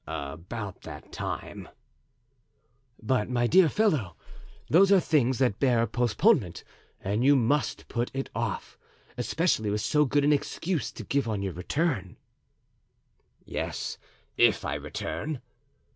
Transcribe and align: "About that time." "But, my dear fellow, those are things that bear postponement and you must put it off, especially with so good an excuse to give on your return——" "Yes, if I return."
"About 0.07 0.81
that 0.81 1.11
time." 1.11 1.69
"But, 2.99 3.29
my 3.29 3.45
dear 3.45 3.69
fellow, 3.69 4.15
those 4.67 4.91
are 4.91 4.99
things 4.99 5.37
that 5.37 5.59
bear 5.59 5.85
postponement 5.85 6.63
and 7.01 7.23
you 7.23 7.35
must 7.35 7.87
put 7.87 8.09
it 8.11 8.27
off, 8.33 8.79
especially 9.15 9.69
with 9.69 9.81
so 9.81 10.05
good 10.05 10.23
an 10.23 10.33
excuse 10.33 10.91
to 10.93 11.03
give 11.03 11.27
on 11.29 11.43
your 11.43 11.53
return——" 11.53 12.17
"Yes, 13.45 13.99
if 14.37 14.65
I 14.65 14.73
return." 14.73 15.39